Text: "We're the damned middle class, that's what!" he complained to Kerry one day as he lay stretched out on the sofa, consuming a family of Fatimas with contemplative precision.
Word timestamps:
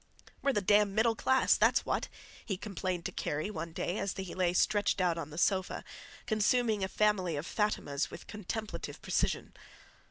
"We're 0.41 0.51
the 0.53 0.63
damned 0.63 0.95
middle 0.95 1.13
class, 1.15 1.55
that's 1.55 1.85
what!" 1.85 2.07
he 2.43 2.57
complained 2.57 3.05
to 3.05 3.11
Kerry 3.11 3.51
one 3.51 3.71
day 3.71 3.99
as 3.99 4.13
he 4.17 4.33
lay 4.33 4.51
stretched 4.51 4.99
out 4.99 5.15
on 5.15 5.29
the 5.29 5.37
sofa, 5.37 5.83
consuming 6.25 6.83
a 6.83 6.87
family 6.87 7.35
of 7.35 7.45
Fatimas 7.45 8.09
with 8.09 8.25
contemplative 8.25 8.99
precision. 9.03 9.53